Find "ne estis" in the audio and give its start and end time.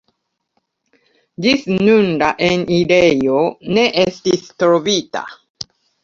3.79-4.47